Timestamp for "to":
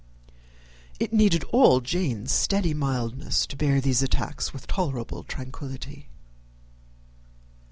3.45-3.55